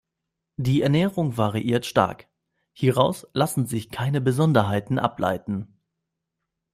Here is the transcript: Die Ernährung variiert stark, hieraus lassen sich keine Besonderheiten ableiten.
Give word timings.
Die 0.57 0.81
Ernährung 0.81 1.37
variiert 1.37 1.85
stark, 1.85 2.27
hieraus 2.73 3.27
lassen 3.33 3.67
sich 3.67 3.91
keine 3.91 4.19
Besonderheiten 4.19 4.97
ableiten. 4.97 5.79